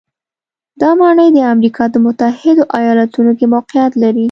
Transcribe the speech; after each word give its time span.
دا 0.81 0.89
ماڼۍ 0.99 1.29
د 1.33 1.37
امریکا 1.53 1.83
د 1.91 1.95
متحدو 2.05 2.63
ایالتونو 2.79 3.31
کې 3.37 3.45
موقعیت 3.55 3.93
لري. 4.03 4.19